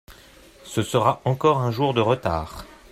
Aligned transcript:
Ce 0.63 0.81
sera 0.81 1.21
encore 1.25 1.59
un 1.61 1.69
jour 1.69 1.93
de 1.93 2.01
retard. 2.01 2.65